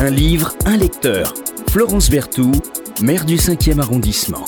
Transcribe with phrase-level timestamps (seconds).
[0.00, 1.34] Un livre, un lecteur.
[1.70, 2.62] Florence Berthoud,
[3.02, 4.44] maire du 5e arrondissement.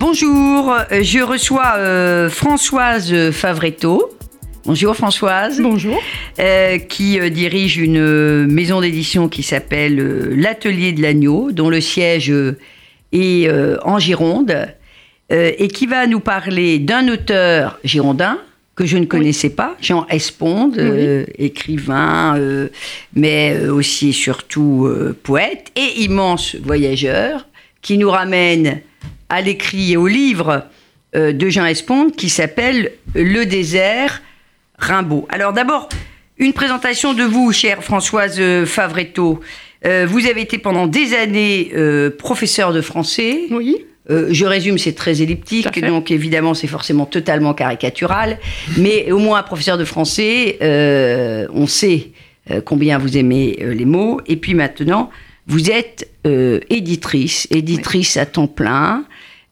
[0.00, 4.10] Bonjour, je reçois euh, Françoise Favretto.
[4.64, 5.60] Bonjour Françoise.
[5.60, 6.02] Bonjour.
[6.40, 11.80] Euh, qui euh, dirige une maison d'édition qui s'appelle euh, l'Atelier de l'Agneau, dont le
[11.80, 12.58] siège euh,
[13.12, 14.74] est euh, en Gironde,
[15.30, 18.38] euh, et qui va nous parler d'un auteur girondin
[18.74, 22.68] que je ne connaissais pas, Jean Esponde, euh, écrivain, euh,
[23.14, 27.46] mais euh, aussi et surtout euh, poète et immense voyageur,
[27.82, 28.80] qui nous ramène
[29.28, 30.64] à l'écrit et au livre
[31.14, 34.22] de Jean Esponde qui s'appelle Le désert
[34.78, 35.26] Rimbaud.
[35.28, 35.88] Alors d'abord,
[36.38, 39.40] une présentation de vous, chère Françoise Favretto.
[39.84, 41.72] Vous avez été pendant des années
[42.18, 43.42] professeur de français.
[43.50, 43.84] Oui.
[44.10, 48.38] Euh, je résume, c'est très elliptique, donc évidemment c'est forcément totalement caricatural,
[48.76, 52.10] mais au moins professeur de français, euh, on sait
[52.50, 55.10] euh, combien vous aimez euh, les mots, et puis maintenant
[55.46, 59.04] vous êtes euh, éditrice, éditrice à temps plein.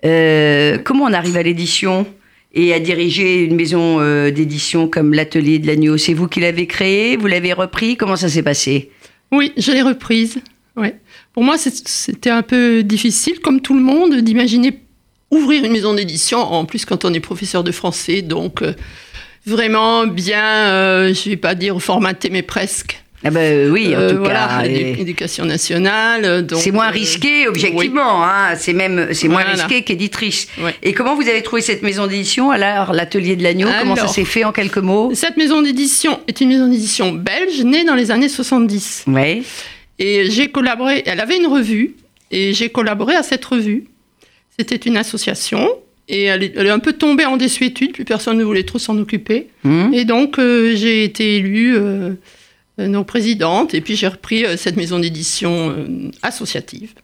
[0.04, 2.06] Euh, comment on arrive à l'édition
[2.54, 5.96] et à diriger une maison euh, d'édition comme l'Atelier de l'Agneau?
[5.96, 7.96] C'est vous qui l'avez créé Vous l'avez repris?
[7.96, 8.90] Comment ça s'est passé?
[9.30, 10.40] Oui, je l'ai reprise.
[10.76, 10.94] Ouais.
[11.34, 14.78] Pour moi, c'était un peu difficile, comme tout le monde, d'imaginer
[15.30, 18.74] ouvrir une maison d'édition, en plus quand on est professeur de français, donc euh,
[19.46, 23.02] vraiment bien, euh, je vais pas dire formaté, mais presque.
[23.24, 24.64] ah ben, Oui, en Euh, tout voilà, cas.
[24.66, 26.24] éducation nationale.
[26.26, 28.22] euh, C'est moins euh, risqué, objectivement.
[28.26, 28.54] hein.
[28.58, 30.48] C'est même, c'est moins risqué qu'éditrice.
[30.60, 30.74] Ouais.
[30.82, 34.26] Et comment vous avez trouvé cette maison d'édition Alors, l'atelier de l'agneau, comment ça s'est
[34.26, 35.12] fait en quelques mots?
[35.14, 39.04] Cette maison d'édition est une maison d'édition belge née dans les années 70.
[39.06, 39.44] Oui.
[40.02, 41.94] Et j'ai collaboré, elle avait une revue,
[42.32, 43.84] et j'ai collaboré à cette revue.
[44.58, 45.68] C'était une association,
[46.08, 48.80] et elle est, elle est un peu tombée en désuétude, plus personne ne voulait trop
[48.80, 49.46] s'en occuper.
[49.64, 49.94] Hum.
[49.94, 52.14] Et donc, euh, j'ai été élue euh,
[52.80, 55.72] euh, nos présidente, et puis j'ai repris euh, cette maison d'édition
[56.22, 56.94] associative,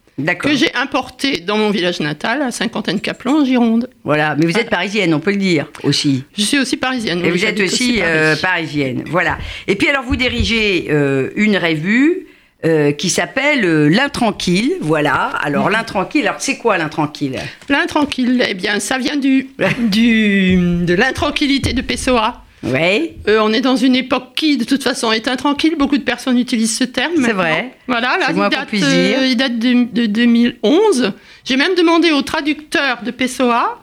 [0.41, 3.89] que j'ai importée dans mon village natal, à Saint-Quentin-de-Caplan, en Gironde.
[4.03, 4.35] Voilà.
[4.35, 6.25] Mais vous êtes parisienne, on peut le dire aussi.
[6.37, 7.25] Je suis aussi parisienne.
[7.25, 8.41] Et vous êtes aussi Paris.
[8.43, 9.05] parisienne.
[9.07, 9.39] Voilà.
[9.69, 10.91] Et puis alors, vous dirigez
[11.37, 12.28] une revue
[12.65, 14.75] euh, qui s'appelle euh, L'Intranquille.
[14.81, 15.31] Voilà.
[15.43, 17.39] Alors, L'Intranquille, alors c'est quoi L'Intranquille?
[17.69, 22.43] L'intranquille, eh bien, ça vient du, du, de l'intranquillité de Pessoa.
[22.65, 23.13] Oui.
[23.29, 25.77] Euh, on est dans une époque qui, de toute façon, est intranquille.
[25.77, 27.13] Beaucoup de personnes utilisent ce terme.
[27.25, 27.77] C'est vrai.
[27.87, 31.13] Voilà, là, il date, il date de, de 2011.
[31.45, 33.79] J'ai même demandé au traducteur de Pessoa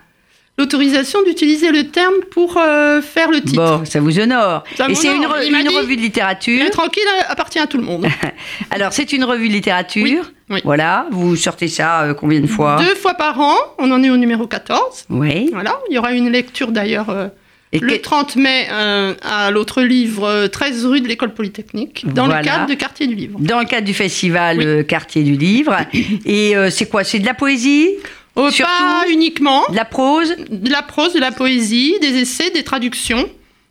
[0.58, 3.56] l'autorisation d'utiliser le terme pour euh, faire le titre.
[3.80, 4.64] Bon, ça vous honore.
[4.78, 6.64] Ça Et c'est une, re- revue de littérature.
[6.64, 8.06] L'intranquille appartient à tout le monde.
[8.72, 10.04] Alors, c'est une revue de littérature.
[10.04, 10.62] Oui, oui.
[10.64, 14.10] Voilà, vous sortez ça euh, combien de fois Deux fois par an, on en est
[14.10, 15.06] au numéro 14.
[15.10, 15.50] Oui.
[15.52, 17.28] Voilà, il y aura une lecture d'ailleurs euh,
[17.74, 22.26] le que- 30 mai euh, à l'autre livre, euh, 13 rue de l'école polytechnique, dans
[22.28, 22.42] Voilà.
[22.42, 23.38] le cadre de Quartier du Livre.
[23.42, 24.66] dans le cadre du festival Oui.
[24.66, 25.76] euh, Quartier du Livre.
[26.26, 27.04] Et euh, c'est quoi?
[27.04, 27.90] C'est de la poésie?
[28.35, 32.50] Oh, Surtout- pas uniquement, De la prose de la prose, de la poésie, des essais,
[32.51, 33.29] des traductions,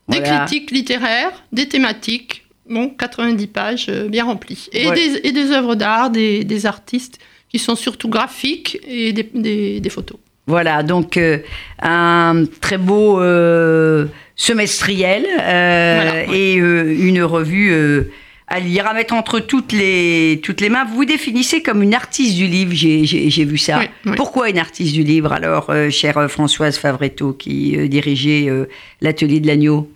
[0.09, 2.45] des critiques littéraires, des thématiques.
[2.69, 4.69] Bon, 90 pages euh, bien remplies.
[4.73, 7.19] Et, des, et des œuvres d'art, des, des artistes
[7.51, 10.17] qui sont surtout graphiques et des, photos.
[10.47, 11.39] Voilà, donc euh,
[11.83, 18.09] un très beau euh, semestriel Voilà, et une revue
[18.47, 20.85] à lire, à mettre entre toutes les, toutes les mains.
[20.85, 23.79] Vous vous définissez comme une artiste du livre, j'ai- vu ça.
[23.79, 24.13] Oui, oui.
[24.17, 28.67] Pourquoi une artiste du livre alors, euh, chère euh, Françoise Favretto, qui euh, dirigeait euh,
[29.01, 29.91] l'atelier de l'agneau?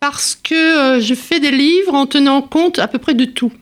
[0.00, 3.52] Parce que je fais des livres en tenant compte à peu près de tout.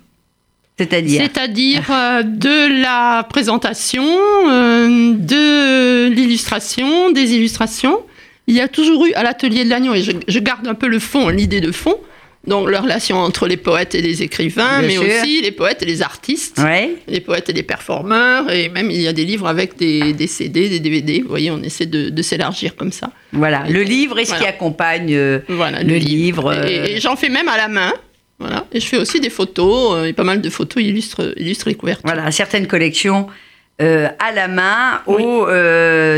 [0.79, 1.23] C'est-à-dire?
[1.23, 1.83] C'est-à-dire
[2.25, 8.01] de la présentation, de l'illustration, des illustrations.
[8.49, 10.89] Il y a toujours eu à l'atelier de l'agneau, et je, je garde un peu
[10.89, 11.95] le fond, l'idée de fond,
[12.47, 15.03] donc la relation entre les poètes et les écrivains, Bien mais sûr.
[15.23, 16.91] aussi les poètes et les artistes, Ouais.
[17.07, 20.27] les poètes et les performeurs, et même il y a des livres avec des, des
[20.27, 21.21] CD, des DVD.
[21.23, 23.11] Vous voyez, on essaie de, de s'élargir comme ça.
[23.33, 26.53] Voilà, le livre est ce qui accompagne euh, Voilà, le livre.
[26.53, 27.93] Et, euh, et j'en fais même à la main.
[28.41, 28.67] Voilà.
[28.73, 31.77] Et je fais aussi des photos, euh, et pas mal de photos illustrent, illustrent les
[31.77, 32.03] couvertures.
[32.13, 33.29] Voilà, certaines collections
[33.81, 35.23] euh, à la main Oui.
[35.23, 35.49] aux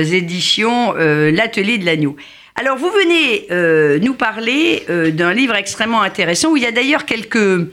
[0.03, 2.17] éditions L'Atelier de l'Agneau.
[2.57, 6.71] Alors, vous venez euh, nous parler euh, d'un livre extrêmement intéressant où il y a
[6.71, 7.67] d'ailleurs quelques,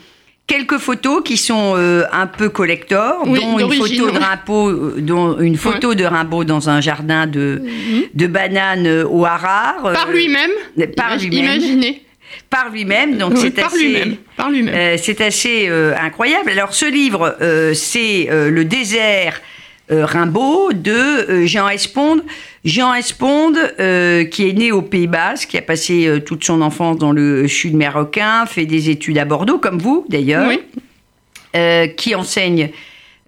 [0.47, 4.17] quelques photos qui sont euh, un peu collector, Oui, dont, une photo de.
[4.17, 8.03] Rimbaud, dont une photo de Rimbaud dans un jardin de, Mhm.
[8.15, 9.91] de bananes au Harare.
[9.93, 10.49] Par lui-même.
[10.97, 11.43] par lui-même.
[11.43, 12.01] Imaginez.
[12.49, 14.17] Par lui-même, donc Oui, c'est assez...
[14.37, 14.73] Par lui-même.
[14.73, 16.49] Euh, assez euh, incroyable.
[16.49, 19.41] Alors, ce livre, euh, c'est Le désert
[19.91, 22.23] Rimbaud de euh, Jean Esponde.
[22.63, 26.61] Jean Esponde, euh, qui est né au Pays Basque, qui a passé euh, toute son
[26.61, 30.47] enfance dans le sud marocain, fait des études à Bordeaux, comme vous d'ailleurs.
[30.47, 30.59] oui.
[31.55, 32.69] euh, qui enseigne,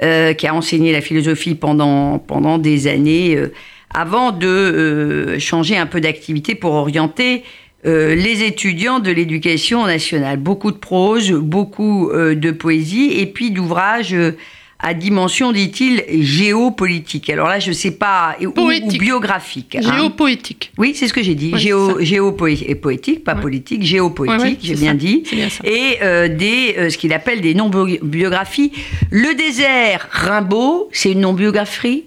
[0.02, 3.52] euh, qui a enseigné la philosophie pendant, pendant des années, euh,
[3.94, 7.44] avant de euh, changer un peu d'activité pour orienter
[7.86, 10.38] euh, les étudiants de l'éducation nationale.
[10.38, 14.38] Beaucoup de prose, beaucoup euh, de poésie, et puis d'ouvrages euh,
[14.84, 17.30] à dimension, dit-il, géopolitique.
[17.30, 18.52] Alors là, je ne sais pas, ou,
[19.00, 19.76] biographique.
[19.78, 19.96] hein.
[19.96, 20.72] Géopoétique.
[20.78, 21.54] Oui, c'est ce que j'ai dit.
[21.58, 23.42] Géo, géopoétique, pas Ouais.
[23.42, 24.98] politique, géopoétique, Ouais, ouais, j'ai bien ça.
[24.98, 25.24] dit.
[25.32, 25.48] Bien.
[25.64, 28.72] Et euh, des, euh, ce qu'il appelle des non-biographies.
[29.10, 32.04] Le désert Rimbaud, c'est une non-biographie?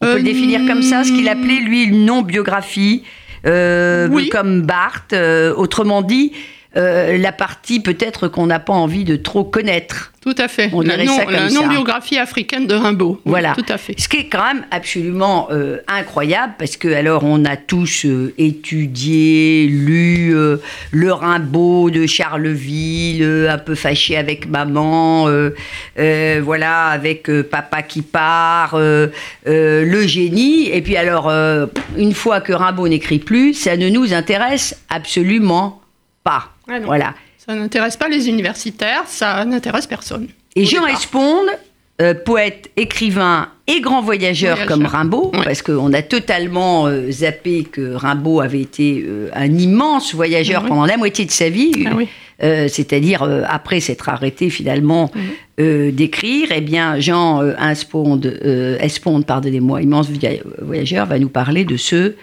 [0.00, 3.02] On peut Euh, le définir comme ça, ce qu'il appelait, lui, une non-biographie,
[3.46, 4.28] euh, Oui.
[4.28, 5.12] comme Barthes.
[5.12, 6.32] euh, autrement dit,
[6.76, 10.12] euh, la partie peut-être qu'on n'a pas envie de trop connaître.
[10.20, 10.70] Tout à fait.
[10.72, 11.16] On la non-
[11.50, 13.20] non-biographie africaine de Rimbaud.
[13.24, 13.54] Voilà.
[13.56, 13.98] Tout à fait.
[13.98, 18.34] Ce qui est quand même absolument euh, incroyable parce que alors on a tous euh,
[18.36, 20.34] étudié, lu
[20.90, 25.26] le Rimbaud de Charleville, un peu fâché avec maman,
[25.96, 30.68] voilà, avec papa qui part, le génie.
[30.68, 31.32] Et puis alors,
[31.96, 35.79] une fois que Rimbaud n'écrit plus, ça ne nous intéresse absolument
[36.24, 36.50] pas.
[36.68, 36.78] Ah.
[36.84, 37.14] Voilà.
[37.38, 40.28] Ça n'intéresse pas les universitaires, ça n'intéresse personne.
[40.56, 40.86] Et Jean.
[40.86, 41.48] Esponde,
[42.02, 44.66] euh, poète, écrivain et grand voyageur, Voyageur.
[44.78, 50.14] comme Rimbaud, parce qu'on a totalement euh, zappé que Rimbaud avait été euh, un immense
[50.14, 50.68] voyageur Ah oui.
[50.68, 52.08] pendant la moitié de sa vie, Ah oui.
[52.68, 55.10] c'est-à-dire après s'être arrêté finalement
[55.58, 58.40] d'écrire, eh bien Jean Esponde,
[58.80, 60.08] Esponde, pardonnez-moi, immense
[60.62, 62.14] voyageur, va nous parler de ce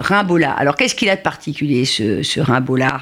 [0.00, 0.52] Rimbaud-là.
[0.52, 3.00] Alors qu'est-ce qu'il a de particulier, ce, ce Rimbaud-là?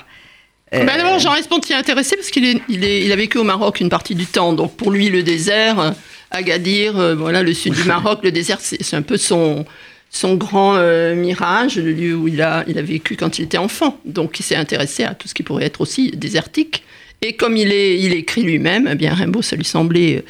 [0.74, 3.16] Euh, Ben D'abord, Jean Espont s'y est intéressé parce qu'il est, il est- il a
[3.16, 4.52] vécu au Maroc une partie du temps.
[4.52, 5.90] Donc pour lui, le désert, euh,
[6.30, 9.66] Agadir, euh, voilà, le sud du Maroc, le désert, c'est c'est un peu son,
[10.10, 13.58] son grand euh, mirage, le lieu où il a, il a vécu quand il était
[13.58, 13.98] enfant.
[14.06, 16.82] Donc il s'est intéressé à tout ce qui pourrait être aussi désertique.
[17.20, 20.16] Et comme il, est, il écrit lui-même, eh bien Rimbaud, ça lui semblait.
[20.16, 20.22] euh,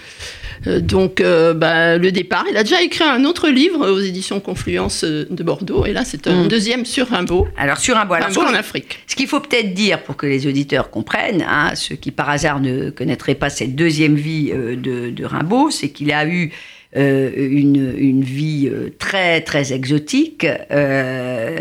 [0.67, 5.05] donc, euh, bah, le départ, il a déjà écrit un autre livre aux éditions Confluence
[5.05, 5.85] euh, de Bordeaux.
[5.87, 6.49] Et là, c'est un Mm.
[6.49, 7.49] deuxième sur Rimbaud.
[7.57, 9.01] Alors sur Rimbaud, alors, Rimbaud en Afrique.
[9.07, 12.61] Ce qu'il faut peut-être dire pour que les auditeurs comprennent, hein, ceux qui par hasard
[12.61, 16.53] ne connaîtraient pas cette deuxième vie euh, de, de Rimbaud, c'est qu'il a eu
[16.97, 20.47] euh, une, une vie euh, très très exotique.
[20.71, 21.59] Euh,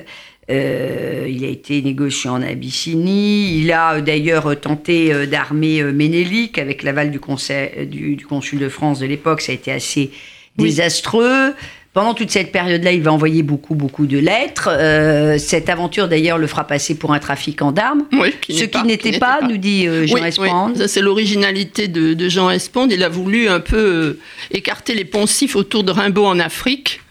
[0.51, 3.57] euh, il a été négociant en Abyssinie.
[3.59, 8.25] Il a euh, d'ailleurs tenté euh, d'armer euh, Ménélique avec l'aval du, conseil- du, du
[8.25, 9.42] consul de France de l'époque.
[9.42, 10.12] Ça a été assez
[10.57, 10.65] Oui.
[10.69, 11.53] désastreux.
[11.94, 14.69] Pendant toute cette période-là, il va envoyer beaucoup, beaucoup de lettres.
[14.71, 18.06] Euh, cette aventure, d'ailleurs, le fera passer pour un trafiquant d'armes.
[18.13, 20.71] Oui, Ce qui n'était pas, nous dit euh, Jean Oui, Espand.
[20.71, 22.88] oui, ça c'est l'originalité de, de Jean Espand.
[22.89, 24.18] Il a voulu un peu
[24.51, 27.01] écarter les poncifs autour de Rimbaud en Afrique.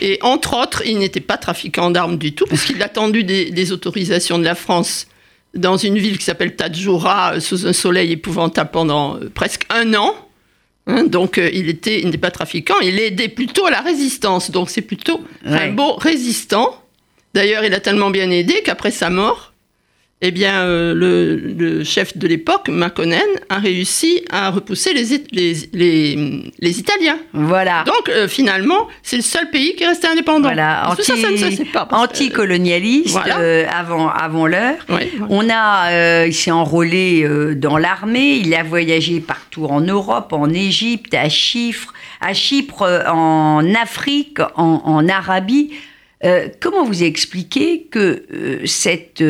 [0.00, 3.50] Et entre autres, il n'était pas trafiquant d'armes du tout, parce qu'il a attendu des,
[3.50, 5.06] des autorisations de la France
[5.54, 9.94] dans une ville qui s'appelle Tadjoura, euh, sous un soleil épouvantable pendant euh, presque un
[9.94, 10.14] an.
[10.86, 14.50] Hein, donc euh, il était, il n'était pas trafiquant, il aidait plutôt à la résistance.
[14.50, 15.56] Donc c'est plutôt Ouais.
[15.68, 16.82] Rimbaud résistant.
[17.34, 19.52] D'ailleurs, il a tellement bien aidé qu'après sa mort,
[20.20, 25.28] eh bien, euh, le, le chef de l'époque, Makonnen, a réussi à repousser les, It-
[25.30, 27.18] les, les, les Italiens.
[27.32, 27.84] Voilà.
[27.84, 30.48] Donc, euh, finalement, c'est le seul pays qui est resté indépendant.
[30.48, 33.38] Voilà, tout ça, ça anticolonialiste Voilà.
[33.38, 34.78] euh, avant, avant l'heure.
[34.88, 35.06] Voilà.
[35.30, 37.24] On a, il s'est enrôlé
[37.54, 43.62] dans l'armée, il a voyagé partout en Europe, en Égypte, à Chypre, à Chypre, en
[43.80, 45.70] Afrique, en, en Arabie.
[46.60, 48.24] Comment vous expliquez que
[48.64, 49.22] cette,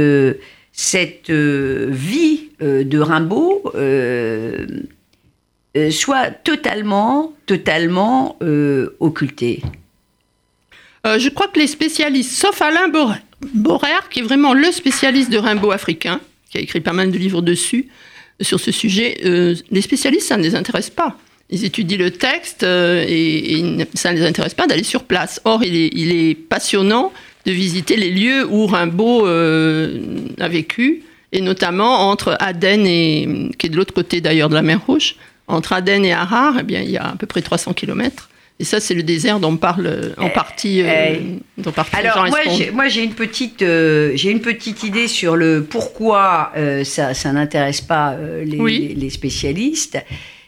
[0.81, 4.65] cette euh, vie euh, de Rimbaud euh,
[5.91, 8.39] soit totalement, totalement
[9.01, 9.63] occultée
[11.05, 13.15] je crois que les spécialistes, sauf Alain Bor-
[13.55, 16.21] Borer, qui est vraiment le spécialiste de Rimbaud africain,
[16.51, 17.89] qui a écrit pas mal de livres dessus,
[18.41, 21.17] sur ce sujet, les spécialistes, ça ne les intéresse pas.
[21.49, 25.41] Ils étudient le texte et, ça ne les intéresse pas d'aller sur place.
[25.45, 27.11] Or, il est passionnant
[27.47, 30.01] de visiter les lieux où Rimbaud euh,
[30.39, 31.03] a vécu,
[31.33, 35.17] et notamment entre Aden et, qui est de l'autre côté d'ailleurs de la mer Rouge,
[35.47, 38.29] entre Aden et Harar, eh bien, il y a à peu près 300 kilomètres.
[38.61, 41.17] Et ça, c'est le désert dont parle en partie, euh, euh,
[41.59, 45.37] dont parle Alors moi j'ai, moi j'ai une petite euh, j'ai une petite idée sur
[45.37, 48.89] le pourquoi euh, ça ça n'intéresse pas les, Oui.
[48.89, 49.97] les- les spécialistes.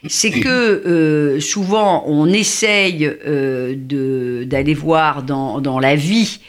[0.09, 6.39] C'est que souvent on essaye de d'aller voir dans, dans la vie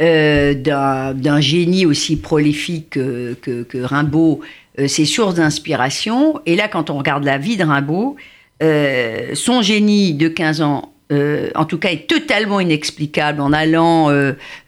[0.00, 4.40] euh, d'un, génie aussi prolifique que, que, Rimbaud
[4.80, 6.40] euh, ses sources d'inspiration.
[6.46, 8.16] Et là quand on regarde la vie de Rimbaud,
[8.60, 10.90] euh, son génie de 15 ans
[11.54, 14.06] en tout cas, est totalement inexplicable en allant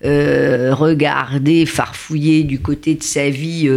[0.00, 3.68] regarder, farfouiller du côté de sa vie,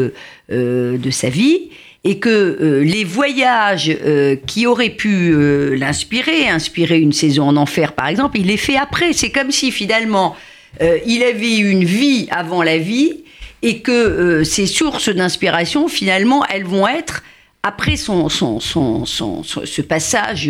[0.50, 1.72] de sa vie.
[2.04, 3.98] et que les voyages
[4.46, 5.36] qui auraient pu
[5.78, 9.14] l'inspirer, inspirer une saison en enfer par exemple, il les fait après.
[9.14, 10.36] C'est comme si finalement
[10.82, 13.24] il avait une vie avant la vie
[13.62, 17.24] et que ces sources d'inspiration finalement elles vont être
[17.64, 20.50] après son, son, son, son ce passage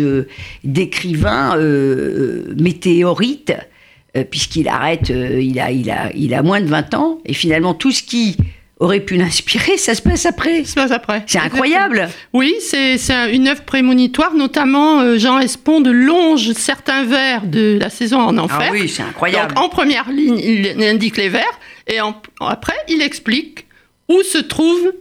[0.62, 1.56] d'écrivain
[2.56, 3.52] météorite,
[4.30, 7.90] puisqu'il arrête, il, a, il, a, il a moins de 20 ans, et finalement tout
[7.90, 8.36] ce qui
[8.80, 10.64] aurait pu l'inspirer, ça se passe après.
[10.64, 11.22] Ça se passe après.
[11.26, 12.08] C'est incroyable.
[12.32, 12.96] Oui, c'est
[13.32, 18.36] une œuvre prémonitoire, notamment euh, Jean Espon de longe certains vers de la saison en
[18.38, 18.68] enfer.
[18.68, 19.54] Ah oui, c'est incroyable.
[19.54, 21.98] Donc en première ligne, il indique les vers, et
[22.40, 23.66] après, il explique
[24.08, 24.92] où se trouve,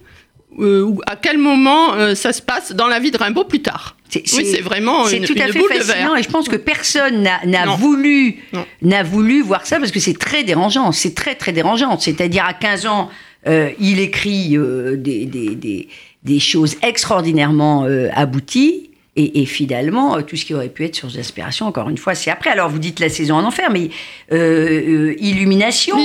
[0.60, 3.96] euh, à quel moment euh, ça se passe dans la vie de Rimbaud plus tard.
[4.14, 8.44] oui, c'est vraiment une, tout à fait fascinant et je pense que personne n'a voulu,
[8.82, 10.92] n'a voulu voir ça parce que c'est très dérangeant.
[10.92, 11.98] C'est très très dérangeant.
[11.98, 13.10] C'est-à-dire à 15 ans,
[13.48, 15.88] euh, il écrit euh, des, des,
[16.24, 18.86] des, choses extraordinairement euh, abouties.
[19.22, 22.52] Et, finalement, tout ce qui aurait pu être source d'inspiration, encore une fois, c'est après.
[22.52, 23.90] Alors, vous dites la saison en enfer, mais
[24.32, 25.98] Illumination,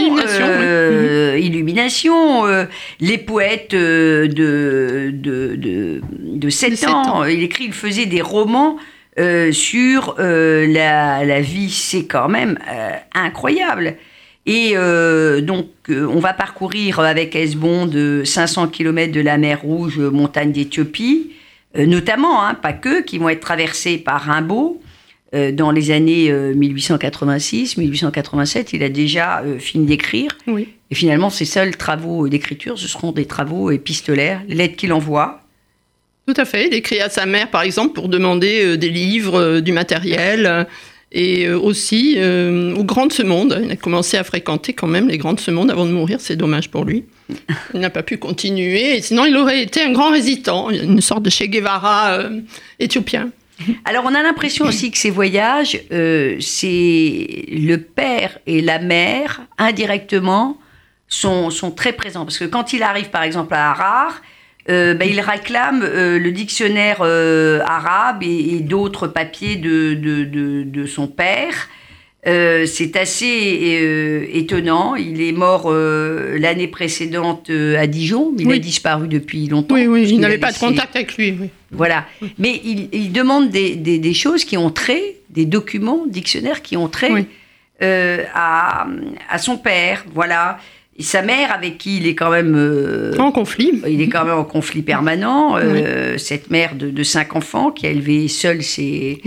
[1.37, 2.43] Illumination,
[2.99, 5.13] les poètes de, de,
[5.55, 8.79] de, de 7, ans, il écrit, il faisait des romans
[9.53, 12.59] sur la, la, vie, c'est quand même
[13.15, 13.97] incroyable.
[14.47, 19.63] Et euh, donc, euh, on va parcourir avec Esbon de 500 km de la mer
[19.63, 21.31] Rouge, montagne d'Éthiopie,
[21.77, 24.81] euh, notamment, hein, pas que, qui vont être traversés par Rimbaud.
[25.53, 30.31] dans les années 1886, 1887, il a déjà fini d'écrire.
[30.47, 30.69] Oui.
[30.93, 35.41] Et finalement, ses seuls travaux d'écriture, ce seront des travaux épistolaires, les lettres qu'il envoie.
[36.29, 36.69] Tout à fait.
[36.69, 40.69] Il écrit à sa mère, par exemple, pour demander des livres, du matériel
[41.15, 43.61] et euh, aussi euh, au Grand de ce monde.
[43.65, 46.21] Il a commencé à fréquenter quand même les Grands de ce monde avant de mourir,
[46.21, 47.05] c'est dommage pour lui.
[47.73, 51.31] Il n'a pas pu continuer, sinon il aurait été un grand résident, une sorte de
[51.31, 52.41] Che Guevara euh,
[52.81, 53.31] éthiopien.
[53.85, 60.59] Alors on a l'impression aussi que ces voyages, c'est le père et la mère, indirectement,
[61.07, 62.25] sont, sont, très présents.
[62.25, 64.21] Parce que quand il arrive par exemple à Harare,
[64.71, 70.87] euh, ben, il réclame euh, le dictionnaire euh, arabe et, d'autres papiers de, de, de,
[70.87, 71.69] son père.
[72.25, 74.95] c'est assez étonnant.
[74.95, 78.33] Il est mort l'année précédente à Dijon.
[78.39, 79.75] Il a disparu depuis longtemps.
[79.75, 81.35] Oui, oui, il n'avait pas de contact avec lui.
[81.71, 82.07] Voilà.
[82.39, 86.79] Mais il, il demande des, des, des, choses qui ont trait, des documents, dictionnaires qui
[86.79, 87.27] ont trait
[87.83, 88.87] à,
[89.29, 90.07] à, son père.
[90.15, 90.59] Voilà
[91.03, 94.39] sa mère, avec qui il est quand même euh, en conflit, il est quand même
[94.39, 95.57] en conflit permanent.
[95.57, 99.21] Euh, cette mère de, cinq enfants qui a élevé seule ses,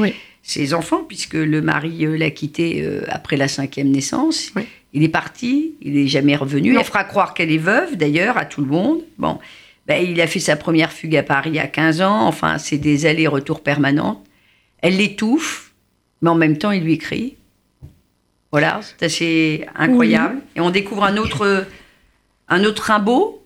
[0.44, 4.52] ses enfants, puisque le mari euh, l'a quitté après la cinquième naissance.
[4.94, 6.78] Il est parti, il n'est jamais revenu.
[6.78, 9.02] Elle fera croire qu'elle est veuve, d'ailleurs, à tout le monde.
[9.18, 9.38] Bon,
[9.86, 12.26] ben, il a fait sa première fugue à Paris à 15 ans.
[12.28, 14.24] Enfin, c'est des allers-retours permanents.
[14.82, 15.74] Elle l'étouffe,
[16.22, 17.36] mais en même temps, il lui écrit.
[18.52, 20.40] Voilà, c'est assez incroyable.
[20.56, 21.66] Et on découvre un autre,
[22.48, 23.44] un autre Rimbaud.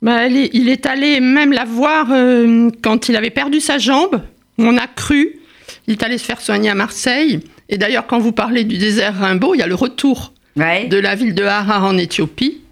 [0.00, 4.22] Bah, il est allé même la voir euh, quand il avait perdu sa jambe.
[4.56, 5.40] On a cru.
[5.86, 7.40] Il est allé se faire soigner à Marseille.
[7.68, 11.14] Et d'ailleurs, quand vous parlez du désert Rimbaud, il y a le retour de la
[11.14, 12.62] ville de Harar en Éthiopie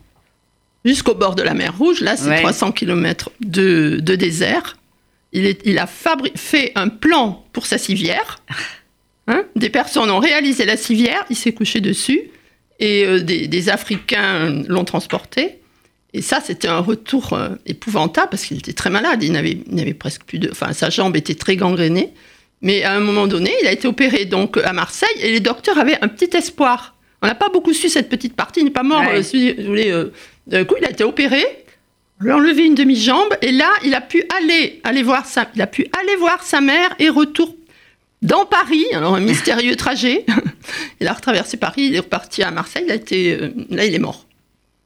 [0.85, 2.01] jusqu'au bord de la mer Rouge.
[2.01, 4.77] Là, c'est 300 km de, désert.
[5.33, 8.41] Il, est, il a fait un plan pour sa civière.
[9.29, 12.31] Hein des personnes ont réalisé la civière, il s'est couché dessus,
[12.79, 15.59] et euh, des, Africains l'ont transporté.
[16.13, 19.23] Et ça, c'était un retour euh, épouvantable parce qu'il était très malade.
[19.23, 20.51] Il n'avait presque plus de.
[20.51, 22.13] Enfin, sa jambe était très gangrénée.
[22.63, 25.79] Mais à un moment donné, il a été opéré donc à Marseille et les docteurs
[25.79, 26.95] avaient un petit espoir.
[27.23, 28.61] On n'a pas beaucoup su cette petite partie.
[28.61, 29.03] Il n'est pas mort.
[29.07, 30.11] Euh,
[30.47, 31.45] d'un coup, il a été opéré.
[32.21, 35.47] On lui a enlevé une demi-jambe et là, il a pu aller, aller voir sa,
[35.55, 37.55] il a pu aller voir sa mère et retour
[38.23, 40.25] dans Paris, alors un mystérieux trajet.
[41.01, 43.95] il a retraversé Paris, il est reparti à Marseille, il a été, euh, là il
[43.95, 44.27] est mort.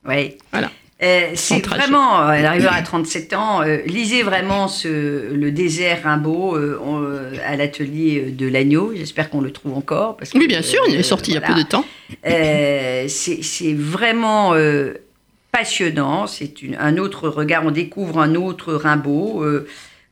[0.07, 0.37] Oui.
[0.51, 0.71] Voilà.
[1.03, 6.59] Euh, c'est vraiment, euh, elle arrive à 37 ans, lisez vraiment ce, le désert Rimbaud
[7.47, 8.93] à l'atelier de l'agneau.
[8.95, 10.19] J'espère qu'on le trouve encore.
[10.19, 11.87] Parce que, oui, bien sûr, il est sorti il y a peu de temps.
[12.23, 14.55] c'est vraiment
[15.53, 16.27] passionnant.
[16.27, 17.65] C'est un autre regard.
[17.65, 19.43] On découvre un autre Rimbaud.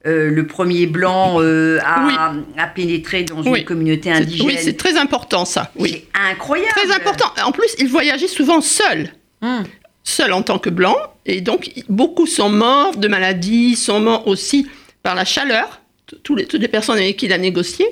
[0.07, 4.47] Euh, le premier blanc euh, a, pénétré dans une communauté indigène.
[4.47, 5.73] Oui, c'est très important ça.
[5.76, 6.05] Oui.
[6.14, 6.71] C'est incroyable.
[6.71, 7.26] Très important.
[7.45, 9.12] En plus, il voyageait souvent seul.
[9.40, 9.62] Hmm.
[10.05, 10.97] Seul en tant que blanc.
[11.26, 14.69] Et donc, beaucoup sont morts de maladies, sont morts aussi
[15.02, 15.81] par la chaleur.
[16.23, 17.85] Toutes les, toutes les personnes avec qui il a négocié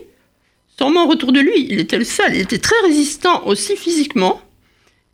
[0.79, 1.67] sont morts autour de lui.
[1.69, 2.35] Il était le seul.
[2.35, 4.41] Il était très résistant aussi physiquement.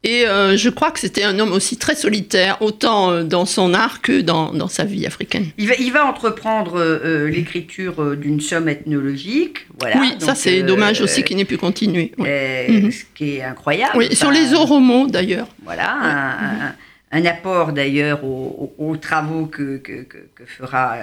[0.04, 3.72] Et euh, je crois que c'était un homme aussi très solitaire, autant euh, dans son
[3.72, 5.46] art que dans, dans sa vie africaine.
[5.58, 9.58] Il va, il va entreprendre euh, l'écriture d'une somme ethnologique.
[9.78, 12.12] Voilà, oui, ça c'est euh, dommage aussi qu'il n'ait pu continuer.
[12.18, 12.28] Oui,
[12.68, 12.90] Mhm.
[12.90, 13.92] Ce qui est incroyable.
[13.96, 15.46] Oui, sur les oromos d'ailleurs.
[15.64, 16.74] Voilà, un, un-
[17.14, 20.04] un apport d'ailleurs aux, aux- aux travaux que, que,
[20.46, 20.96] fera,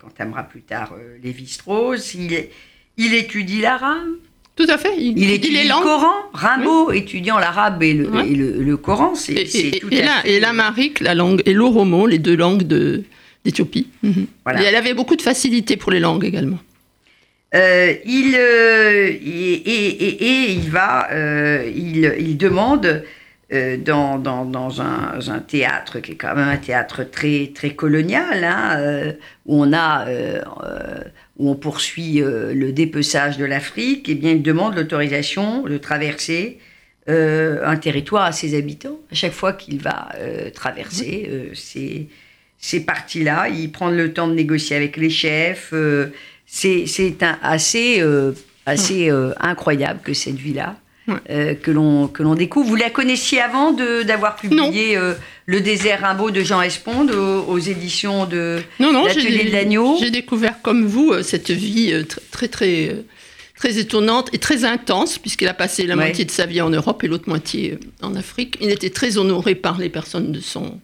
[0.00, 2.14] qu'entamera plus tard Lévi-Strauss.
[2.14, 2.46] Il,
[2.96, 4.08] il étudie l'arabe,
[4.64, 4.92] Tout à fait.
[4.98, 5.82] Il, il étudie les le.
[5.82, 6.12] Coran.
[6.32, 8.28] Rimbaud étudiant l'arabe et le, Ouais.
[8.28, 9.34] et le, le Coran, c'est
[9.80, 13.02] tout et à la, fait- et l'amharique, la langue, et l'oromo, les deux langues de-
[13.44, 13.88] d'Éthiopie.
[14.02, 14.26] Mhm.
[14.44, 14.62] Voilà.
[14.62, 16.58] Et elle avait beaucoup de facilité pour les langues également.
[17.54, 23.02] Euh, il, euh, et, et- et- et il va, euh, il, il demande
[23.84, 28.42] dans, dans, dans un, un théâtre qui est quand même un théâtre très, très colonial,
[28.44, 29.12] hein,
[29.44, 30.06] où on a,
[31.38, 36.58] où on poursuit euh, le dépeçage de l'Afrique, et bien il demande l'autorisation de traverser
[37.08, 42.06] euh, un territoire à ses habitants à chaque fois qu'il va euh, traverser euh, ces,
[42.58, 43.48] ces parties-là.
[43.48, 45.72] Il prend le temps de négocier avec les chefs.
[46.46, 46.84] c'est
[47.42, 48.02] assez,
[48.66, 49.10] assez
[49.40, 50.76] incroyable que cette vie-là,
[51.08, 51.58] Ouais.
[51.60, 52.68] que l'on découvre.
[52.68, 54.96] Vous la connaissiez avant d'avoir publié
[55.46, 58.60] Le désert Rimbaud de Jean Esponde aux, aux éditions de...
[58.78, 59.96] Non, non, L'atelier de l'agneau?
[59.98, 63.02] j'ai découvert comme vous euh, cette vie euh, tr- très, très, euh,
[63.56, 66.04] très étonnante et très intense, puisqu'il a passé la Ouais.
[66.04, 68.56] moitié de sa vie en Europe et l'autre moitié en Afrique.
[68.60, 70.80] Il était très honoré par les personnes de son,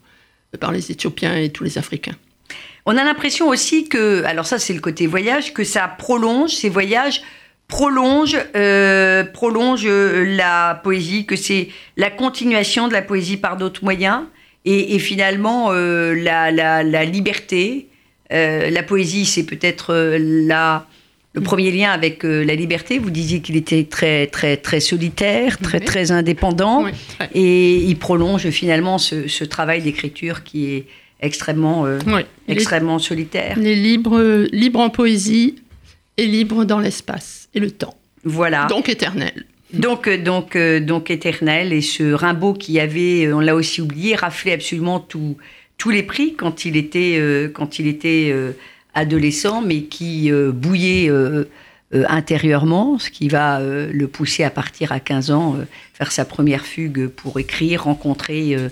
[0.60, 2.16] par les Éthiopiens et tous les Africains.
[2.86, 6.68] On a l'impression aussi que, alors ça c'est le côté voyage, que ça prolonge, ces
[6.70, 7.20] voyages
[7.66, 11.68] prolongent, euh, prolongent la poésie, que c'est
[11.98, 14.22] la continuation de la poésie par d'autres moyens,
[14.64, 17.88] et, et finalement euh, la, la- la liberté.
[18.32, 20.86] Euh, la poésie, c'est peut-être euh, la,
[21.34, 22.98] le premier lien avec euh, la liberté.
[22.98, 25.84] Vous disiez qu'il était très, très, très solitaire, très, Oui.
[25.84, 26.84] très indépendant.
[26.84, 26.90] Oui.
[27.34, 30.86] Et il prolonge finalement ce, ce travail d'écriture qui est
[31.20, 32.20] extrêmement, euh, Oui.
[32.46, 33.54] Il est- extrêmement solitaire.
[33.58, 34.20] Il est libre,
[34.52, 35.56] libre en poésie
[36.16, 37.94] et libre dans l'espace et le temps.
[38.24, 38.66] Voilà.
[38.66, 39.46] Donc, éternel.
[39.72, 41.72] donc, donc, euh, donc éternel.
[41.72, 45.36] Et ce Rimbaud qui avait, on l'a aussi oublié, raflé absolument tout-
[45.78, 48.52] tous les prix quand il était, euh, quand il était euh,
[48.94, 51.44] adolescent, mais qui euh, bouillait euh,
[51.94, 55.64] euh, intérieurement, ce qui va euh, le pousser à partir à 15 ans, euh,
[55.94, 58.68] faire sa première fugue pour écrire, rencontrer euh,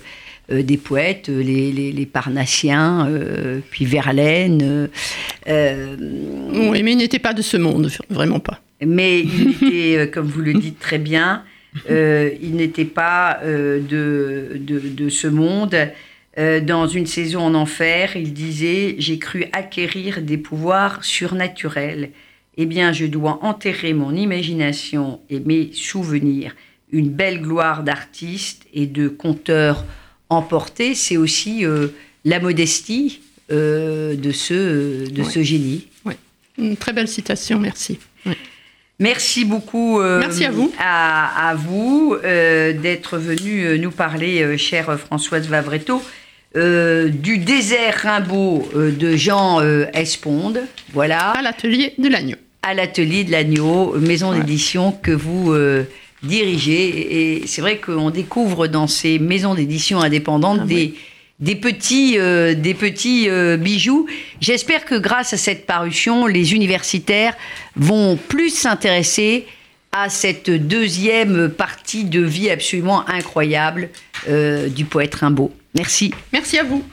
[0.51, 4.61] euh, des poètes, les, les, les Parnassiens, euh, puis Verlaine.
[4.61, 4.87] euh,
[5.47, 5.95] euh,
[6.69, 8.61] Oui, mais il n'était pas de ce monde, vraiment pas.
[8.85, 11.43] mais il était, comme vous le dites très bien,
[11.89, 15.75] euh, il n'était pas euh, de, de, de ce monde.
[16.37, 22.11] Euh, dans une saison en enfer, il disait J'ai cru acquérir des pouvoirs surnaturels.
[22.57, 26.55] Eh bien, je dois enterrer mon imagination et mes souvenirs.
[26.91, 29.85] Une belle gloire d'artiste et de conteur
[30.29, 31.87] emporté, c'est aussi euh,
[32.25, 33.21] la modestie
[33.51, 35.29] euh, de ce, de Ouais.
[35.29, 35.87] ce génie.
[36.59, 37.99] Une très belle citation, merci.
[38.25, 38.33] Oui.
[38.99, 39.99] Merci beaucoup.
[39.99, 40.71] euh, Merci à vous.
[40.79, 46.01] À, à vous euh, d'être venu nous parler, euh, chère Françoise Vavretto,
[46.55, 50.61] euh, du désert Rimbaud euh, de Jean euh, Esponde.
[50.93, 52.37] Voilà, À l'atelier de l'agneau.
[52.63, 54.39] à l'atelier de l'agneau, maison Ouais.
[54.39, 55.53] d'édition que vous
[56.23, 57.39] dirigez.
[57.39, 60.93] Et c'est vrai qu'on découvre dans ces maisons d'édition indépendantes Ah des,
[61.39, 64.07] des petits, euh, des petits euh, bijoux.
[64.41, 67.35] J'espère que grâce à cette parution, les universitaires
[67.75, 69.45] vont plus s'intéresser
[69.91, 73.89] à cette deuxième partie de vie absolument incroyable
[74.29, 75.51] euh, du poète Rimbaud.
[75.77, 76.11] Merci.
[76.33, 76.83] Merci à vous.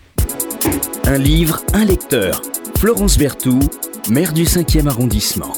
[1.05, 2.43] Un livre, un lecteur.
[2.77, 3.65] Florence Berthoud,
[4.11, 5.55] maire du 5e arrondissement.